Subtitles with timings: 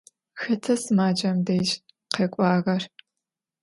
[0.41, 1.69] Xeta sımacem dej
[2.13, 2.83] khek'uağer?